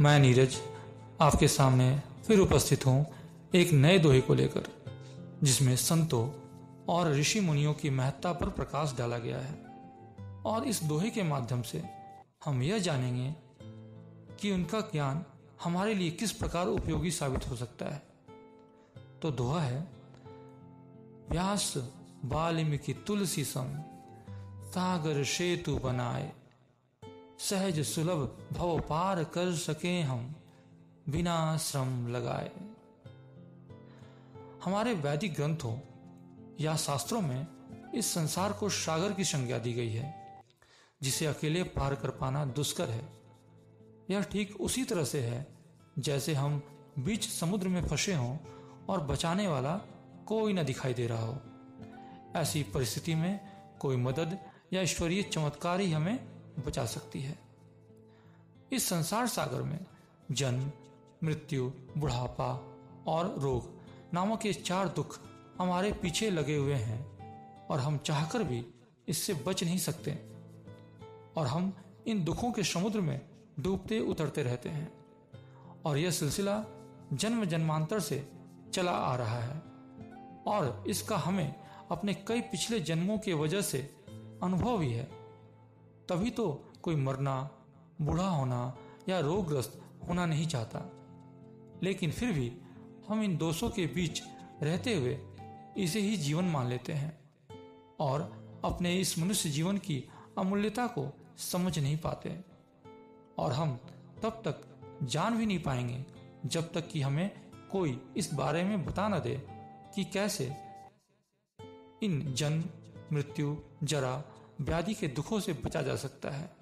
मैं 0.00 0.18
नीरज 0.18 0.56
आपके 1.20 1.48
सामने 1.48 2.02
फिर 2.26 2.38
उपस्थित 2.38 2.86
हूँ 2.86 3.06
एक 3.54 3.72
नए 3.72 3.98
दोहे 3.98 4.20
को 4.20 4.34
लेकर, 4.34 4.66
जिसमें 5.42 5.76
संतों 5.76 6.28
और 6.88 7.12
ऋषि 7.12 7.40
मुनियों 7.40 7.74
की 7.74 7.90
महत्ता 7.90 8.32
पर 8.32 8.48
प्रकाश 8.48 8.94
डाला 8.98 9.18
गया 9.18 9.38
है। 9.38 9.54
और 10.42 10.64
इस 10.64 10.82
दोहे 10.82 11.10
के 11.10 11.22
माध्यम 11.22 11.62
से 11.62 11.82
हम 12.44 12.62
यह 12.62 12.78
जानेंगे 12.78 13.34
कि 14.40 14.52
उनका 14.52 14.80
ज्ञान 14.80 15.24
हमारे 15.64 15.94
लिए 15.94 16.10
किस 16.10 16.32
प्रकार 16.32 16.66
उपयोगी 16.66 17.10
साबित 17.10 17.50
हो 17.50 17.56
सकता 17.56 17.86
है। 17.86 18.02
तो 19.22 19.30
दोहा 19.30 19.62
है, 19.62 19.86
व्यास 21.30 21.74
बाल्मीकि 22.24 22.94
तुलसी 22.94 23.44
सम 23.44 23.66
सागर 24.68 25.24
सेतु 25.24 25.76
बनाए। 25.78 26.32
सहज 27.38 27.80
सुलभ 27.80 28.48
भव 28.52 28.80
पार 28.80 29.24
कर 29.24 29.54
सके 29.54 30.00
हम, 30.00 30.34
बिना 31.08 31.56
श्रम 31.56 32.08
लगाए। 32.08 32.50
हमारे 34.64 34.94
वैदिक 34.94 35.34
ग्रंथों 35.34 35.78
या 36.60 36.76
शास्त्रों 36.76 37.20
में 37.20 37.46
इस 37.94 38.06
संसार 38.06 38.52
को 38.52 38.68
सागर 38.68 39.12
की 39.12 39.24
संज्ञा 39.24 39.58
दी 39.58 39.72
गई 39.72 39.88
है, 39.88 40.36
जिसे 41.02 41.26
अकेले 41.26 41.62
पार 41.62 41.94
कर 41.94 42.10
पाना 42.10 42.44
दुष्कर 42.44 42.90
है। 42.90 43.08
यह 44.10 44.22
ठीक 44.22 44.60
उसी 44.60 44.84
तरह 44.84 45.04
से 45.04 45.20
है, 45.20 45.46
जैसे 45.98 46.34
हम 46.34 46.62
बीच 46.98 47.28
समुद्र 47.28 47.68
में 47.68 47.86
फंसे 47.86 48.14
हों 48.14 48.38
और 48.88 49.00
बचाने 49.00 49.48
वाला 49.48 49.76
कोई 50.26 50.52
न 50.52 50.62
दिखाई 50.62 50.94
दे 50.94 51.06
रहा 51.06 51.24
हो। 51.24 51.38
ऐसी 52.36 52.62
परिस्थिति 52.62 53.14
में 53.14 53.40
कोई 53.80 53.96
मदद 53.96 54.38
या 54.72 54.82
ईश्वरीय 54.82 55.22
चमत्कार 55.22 55.80
ही 55.80 55.92
हमें 55.92 56.35
बचा 56.58 56.86
सकती 56.86 57.20
है। 57.20 57.38
इस 58.72 58.88
संसार 58.88 59.26
सागर 59.26 59.62
में 59.62 59.86
जन्म, 60.30 60.70
मृत्यु, 61.24 61.72
बुढ़ापा 61.98 62.76
और 63.06 63.38
रोग 63.38 63.70
नामक 64.14 64.46
ये 64.46 64.52
चार 64.52 64.88
दुख 64.88 65.20
हमारे 65.58 65.92
पीछे 65.92 66.30
लगे 66.30 66.56
हुए 66.56 66.74
हैं 66.74 67.16
और 67.66 67.78
हम 67.78 67.98
चाहकर 67.98 68.42
भी 68.42 68.66
इससे 69.08 69.34
बच 69.34 69.64
नहीं 69.64 69.78
सकते 69.78 70.12
और 71.36 71.46
हम 71.46 71.72
इन 72.06 72.24
दुखों 72.24 72.52
के 72.52 72.62
समुद्र 72.62 73.00
में 73.00 73.20
डूबते 73.60 74.00
उतरते 74.00 74.42
रहते 74.42 74.68
हैं 74.68 74.92
और 75.84 75.98
यह 75.98 76.10
सिलसिला 76.10 76.64
जन्म 77.12 77.44
जन्मांतर 77.44 78.00
से 78.00 78.32
चला 78.74 78.92
आ 78.92 79.16
रहा 79.16 79.38
है 79.38 79.62
और 80.46 80.84
इसका 80.86 81.16
हमें 81.16 81.54
अपने 81.90 82.14
कई 82.14 82.40
पिछले 82.40 82.80
जन्मों 82.80 83.18
के 83.18 83.34
वजह 83.34 83.60
से 83.60 83.78
अनुभव 84.42 84.78
भी 84.78 84.92
है। 84.92 85.15
तभी 86.08 86.30
तो 86.30 86.72
कोई 86.82 86.96
मरना, 86.96 87.50
बूढ़ा 88.00 88.28
होना 88.28 88.76
या 89.08 89.20
रोगग्रस्त 89.20 89.82
होना 90.08 90.26
नहीं 90.26 90.46
चाहता। 90.46 90.92
लेकिन 91.82 92.10
फिर 92.10 92.32
भी 92.32 92.52
हम 93.08 93.22
इन 93.22 93.36
दोषों 93.36 93.70
के 93.70 93.86
बीच 93.86 94.22
रहते 94.62 94.94
हुए 94.94 95.18
इसे 95.76 96.00
ही 96.00 96.16
जीवन 96.16 96.44
मान 96.44 96.66
लेते 96.66 96.92
हैं 96.92 97.20
और 98.00 98.20
अपने 98.64 99.00
इस 99.00 99.18
मनुष्य 99.18 99.50
जीवन 99.50 99.78
की 99.78 100.04
अमूल्यता 100.38 100.86
को 100.86 101.12
समझ 101.38 101.78
नहीं 101.78 101.96
पाते। 101.96 102.40
और 103.38 103.52
हम 103.52 103.80
तब 104.22 104.42
तक 104.44 104.78
जान 105.02 105.36
भी 105.36 105.46
नहीं 105.46 105.62
पाएँगे 105.62 106.04
जब 106.46 106.72
तक 106.72 106.88
कि 106.88 107.00
हमें 107.02 107.30
कोई 107.72 108.00
इस 108.16 108.34
बारे 108.34 108.64
में 108.64 108.84
बता 108.84 109.08
न 109.08 109.20
दे 109.20 109.46
कि 109.94 110.04
कैसे 110.04 110.56
इन 112.02 112.34
जन्म, 112.34 112.64
मृत्यु, 113.12 113.56
जरा 113.82 114.24
व्याधि 114.60 114.94
के 114.94 115.08
दुखों 115.08 115.40
से 115.40 115.52
बचा 115.52 115.82
जा 115.82 115.96
सकता 115.96 116.30
है। 116.30 116.56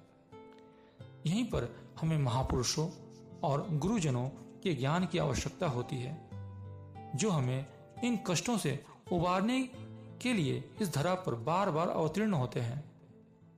यहीं 1.27 1.45
पर 1.45 1.92
हमें 2.00 2.19
महापुरुषों 2.19 2.91
और 3.42 3.67
गुरुजनों 3.70 4.28
के 4.62 4.75
ज्ञान 4.75 5.06
की 5.06 5.19
आवश्यकता 5.19 5.67
होती 5.67 5.97
है, 5.97 6.28
जो 7.15 7.31
हमें 7.31 7.67
इन 8.04 8.19
कष्टों 8.27 8.59
से 8.59 8.84
उबारने 9.12 9.71
के 10.22 10.33
लिए 10.33 10.65
इस 10.81 10.94
धरा 10.94 11.15
पर 11.15 11.34
बार 11.34 11.71
बार 11.71 11.88
अवतीर्ण 11.88 12.33
होते 12.33 12.60
हैं 12.60 12.84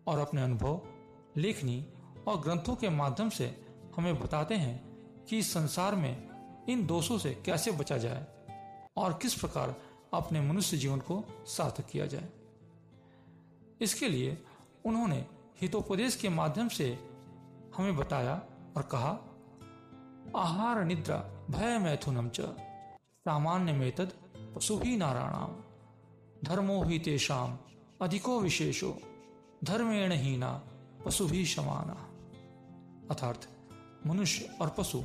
और 0.06 0.18
अपने 0.18 0.42
अनुभव, 0.42 0.80
लेखनी 1.36 1.86
और 2.28 2.40
ग्रंथों 2.40 2.76
के 2.76 2.88
माध्यम 2.88 3.28
से 3.28 3.64
हमें 3.96 4.20
बताते 4.20 4.54
हैं 4.54 4.84
कि 5.24 5.38
इस 5.38 5.52
संसार 5.52 5.94
में 5.94 6.28
इन 6.68 6.86
दोषों 6.86 7.18
से 7.18 7.34
कैसे 7.46 7.70
बचा 7.70 7.98
जाए 7.98 8.26
और 8.96 9.18
किस 9.22 9.34
प्रकार 9.34 9.74
अपने 10.14 10.40
मनुष्य 10.40 10.76
जीवन 10.76 10.98
को 10.98 11.24
सार्थक 11.46 11.86
किया 11.86 12.06
जाए। 12.06 12.28
इसके 13.80 14.08
लिए 14.08 14.44
उन्होंने 14.84 15.26
हितोपदेश 15.60 16.16
के 16.16 16.28
माध्यम 16.28 16.68
से 16.68 16.98
हमें 17.76 17.96
बताया 17.96 18.34
और 18.76 18.82
कहा, 18.82 19.10
आहार 20.36 20.84
निद्रा 20.84 21.16
भय 21.50 21.78
मैथुनम 21.78 22.28
च, 22.28 22.40
सामान्य 23.24 23.72
मेतद 23.72 24.12
पशु 24.56 24.78
ही 24.78 24.96
नाराणाम 24.96 25.56
धर्मो 26.44 26.82
ही 26.84 26.98
तेषाम 26.98 27.58
अधिको 28.02 28.40
विशेषो, 28.40 28.98
धर्मेण 29.64 30.12
हीना 30.12 30.50
पशु 31.06 31.26
भी 31.26 31.46
समाना 31.46 32.02
अर्थात 33.10 33.46
मनुष्य 34.06 34.56
और 34.60 34.74
पशु 34.78 35.02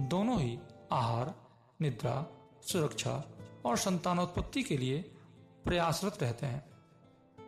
दोनों 0.00 0.40
ही 0.40 0.58
आहार, 0.92 1.34
निद्रा, 1.80 2.26
सुरक्षा 2.62 3.24
और 3.64 3.76
संतानोत्पत्ति 3.76 4.62
के 4.62 4.76
लिए 4.76 4.98
प्रयासरत 5.64 6.22
रहते 6.22 6.46
हैं। 6.46 6.71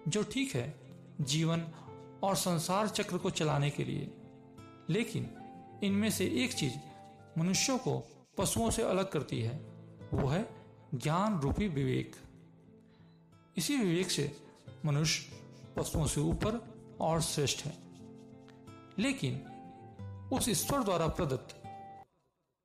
जो 0.08 0.22
ठीक 0.22 0.54
है 0.54 0.80
जीवन 1.20 1.60
और 2.22 2.36
संसार 2.36 2.88
चक्र 2.88 3.18
को 3.18 3.30
चलाने 3.30 3.70
के 3.70 3.84
लिए। 3.84 4.14
लेकिन 4.90 5.30
इनमें 5.84 6.10
से 6.10 6.26
एक 6.26 6.52
चीज़ 6.52 6.74
मनुष्यों 7.38 7.78
को 7.78 8.08
पशुओं 8.38 8.70
से 8.70 8.82
अलग 8.82 9.10
करती 9.10 9.40
है, 9.40 9.56
वो 10.14 10.28
है 10.28 10.48
ज्ञान 10.94 11.40
रूपी 11.40 11.68
विवेक। 11.68 12.16
इसी 13.56 13.76
विवेक 13.76 14.10
से 14.10 14.36
मनुष्य 14.84 15.32
पशुओं 15.76 16.06
से 16.06 16.20
ऊपर 16.20 16.74
और 17.00 17.20
श्रेष्ठ 17.20 17.64
है। 17.64 17.78
लेकिन 18.98 19.36
उस 20.32 20.48
ईश्वर 20.48 20.82
द्वारा 20.82 21.06
प्रदत्त 21.06 21.62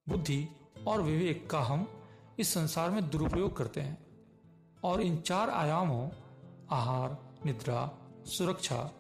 बुद्धि 0.10 0.48
और 0.88 1.02
विवेक 1.02 1.50
का 1.50 1.60
हम 1.60 2.04
इस 2.40 2.54
संसार 2.54 2.90
में 2.90 3.10
दुरुपयोग 3.10 3.58
करते 3.58 3.82
हैं 3.82 3.98
और 4.84 5.02
इन 5.02 5.18
चार 5.18 5.50
आयामों, 5.50 6.10
आहार 6.72 7.29
निद्रा, 7.46 7.98
सुरक्षा 8.26 8.92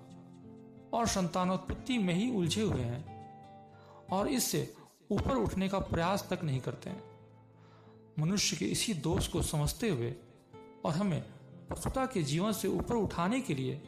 और 0.94 1.08
संतानोत्पत्ति 1.08 1.98
में 1.98 2.14
ही 2.14 2.36
उलझे 2.36 2.62
हुए 2.62 2.82
हैं 2.82 3.20
और 4.12 4.28
इससे 4.28 4.74
ऊपर 5.12 5.36
उठने 5.36 5.70
का 5.70 5.80
प्रयास 5.80 6.28
तक 6.34 6.44
नहीं 6.44 6.60
करते 6.60 6.90
हैं। 6.90 7.04
मनुष्य 8.20 8.58
के 8.58 8.66
इसी 8.66 8.94
दोष 8.94 9.28
को 9.28 9.42
समझते 9.42 9.90
हुए 9.90 10.16
और 10.86 10.94
हमें 10.94 11.24
पशुता 11.72 12.06
के 12.06 12.24
जीवन 12.24 12.52
से 12.52 12.68
ऊपर 12.68 12.96
उठाने 12.96 13.42
के 13.42 13.56
लिए 13.56 13.82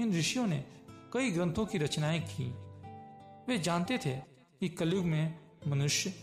इन 0.00 0.18
ऋषियों 0.18 0.46
ने 0.46 0.64
कई 1.12 1.30
ग्रंथों 1.30 1.66
की 1.66 1.78
रचनाएँ 1.78 2.20
की। 2.20 2.54
वे 3.48 3.58
जानते 3.58 3.98
थे 3.98 4.16
कि 4.60 4.68
कलयुग 4.68 5.04
में 5.04 5.38
मनुष्य 5.66 6.14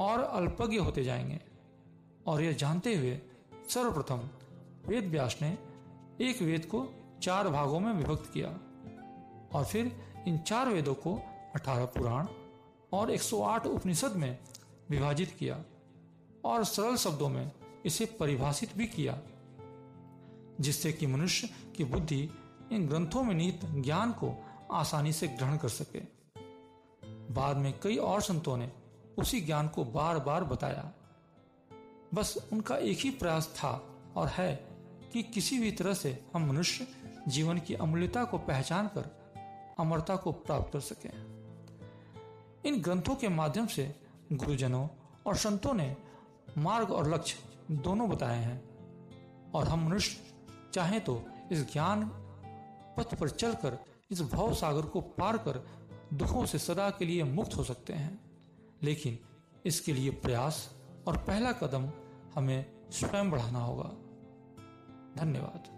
और 0.00 0.20
अल्पज्ञ 0.20 0.76
होते 0.76 1.04
जाएँगे 1.04 1.40
और 2.26 2.42
यह 2.42 2.52
जानते 2.52 2.96
हुए 2.96 3.20
सर्वप्रथम 3.68 4.30
वेद 4.86 5.04
व्यास 5.04 5.38
ने 5.42 5.58
एक 6.20 6.42
वेद 6.42 6.66
को 6.66 6.97
चार 7.22 7.48
भागों 7.48 7.80
में 7.80 7.92
विभक्त 7.92 8.30
किया 8.32 8.48
और 9.58 9.64
फिर 9.64 9.92
इन 10.28 10.38
चार 10.38 10.68
वेदों 10.68 10.94
को 10.94 11.14
अठारह 11.54 11.84
पुराण 11.84 12.26
और 12.92 13.10
108 13.10 13.66
उपनिषद 13.66 14.12
में 14.12 14.38
विभाजित 14.90 15.36
किया 15.38 15.64
और 16.44 16.64
सरल 16.64 16.96
शब्दों 16.96 17.28
में 17.28 17.52
इसे 17.86 18.06
परिभाषित 18.06 18.76
भी 18.76 18.86
किया, 18.86 19.18
जिससे 20.60 20.92
कि 20.92 21.06
मनुष्य 21.06 21.50
की 21.76 21.84
बुद्धि 21.84 22.30
इन 22.72 22.86
ग्रंथों 22.86 23.22
में 23.22 23.34
निहित 23.34 23.60
ज्ञान 23.64 24.12
को 24.12 24.46
आसानी 24.72 25.12
से 25.12 25.28
ग्रहण 25.28 25.56
कर 25.56 25.68
सके। 25.68 26.00
बाद 27.34 27.56
में 27.56 27.80
कई 27.82 27.96
और 27.96 28.22
संतों 28.22 28.56
ने 28.56 28.72
उसी 29.18 29.40
ज्ञान 29.40 29.68
को 29.68 29.84
बार 29.84 30.18
बार 30.18 30.44
बताया। 30.44 30.92
बस 32.14 32.48
उनका 32.52 32.76
एक 32.76 32.98
ही 32.98 33.10
प्रयास 33.10 33.48
था 33.56 33.94
और 34.16 34.28
है 34.28 34.68
कि 35.12 35.22
किसी 35.22 35.58
भी 35.58 35.72
तरह 35.72 35.94
से 35.94 36.24
हम 36.34 36.46
मनुष्य 36.46 36.86
जीवन 37.28 37.58
की 37.58 37.74
अमूल्यता 37.74 38.24
को 38.24 38.38
पहचान 38.38 38.88
कर 38.88 39.18
अमरता 39.78 40.16
को 40.16 40.32
प्राप्त 40.32 40.72
कर 40.72 40.80
सके। 40.80 41.08
इन 42.68 42.82
ग्रंथों 42.82 43.14
के 43.14 43.28
माध्यम 43.28 43.66
से 43.66 44.02
गुरुजनों 44.32 44.88
और 45.26 45.36
संतों 45.36 45.74
ने 45.74 45.96
मार्ग 46.58 46.90
और 46.90 47.14
लक्ष्य 47.14 47.38
दोनों 47.70 48.10
बताए 48.10 48.38
हैं। 48.38 48.68
और 49.50 49.68
हम 49.68 49.86
मनुष्य 49.86 50.20
चाहे 50.74 51.00
तो 51.00 51.24
इस 51.52 51.72
ज्ञान 51.72 52.10
पथ 52.96 53.14
पर 53.14 53.30
चलकर, 53.30 53.78
इस 54.10 54.22
भव 54.22 54.54
सागर 54.54 54.82
को 54.82 55.00
पार 55.00 55.38
कर 55.38 55.68
दुखों 56.14 56.46
से 56.46 56.58
सदा 56.58 56.90
के 56.90 57.04
लिए 57.04 57.24
मुक्त 57.24 57.56
हो 57.56 57.64
सकते 57.64 57.92
हैं। 57.92 58.20
लेकिन 58.82 59.18
इसके 59.66 59.92
लिए 59.92 60.10
प्रयास 60.10 60.74
और 61.06 61.18
पहला 61.18 61.52
कदम 61.52 61.90
हमें 62.34 62.90
स्वयं 62.90 63.30
बढ़ाना 63.30 63.58
होगा। 63.58 63.90
धन्यवाद। 65.22 65.77